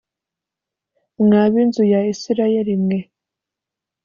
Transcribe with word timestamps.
Mwa 1.23 1.43
b’inzu 1.51 1.83
ya 1.91 1.99
Isirayeli 2.13 2.73
mwe 2.83 2.99